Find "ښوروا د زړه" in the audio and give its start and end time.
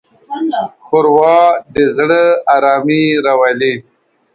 0.85-2.23